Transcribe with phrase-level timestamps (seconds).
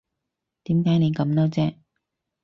[0.63, 1.75] 點解你咁嬲啫